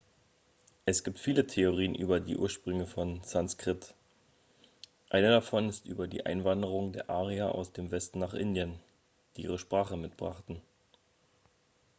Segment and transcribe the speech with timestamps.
[0.83, 3.93] es gibt viele theorien über die ursprünge von sanskrit
[5.11, 8.79] eine davon ist über die einwanderung der arier aus dem westen nach indien
[9.37, 10.59] die ihre sprache mitbrachten